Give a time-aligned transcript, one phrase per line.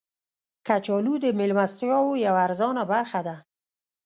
[0.67, 3.35] کچالو د میلمستیاو یوه ارزانه برخه ده